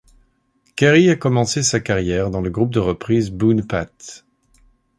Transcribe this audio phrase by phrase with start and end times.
[0.75, 4.25] Kerry a commencé sa carrière dans le groupe de reprises Boone Pat.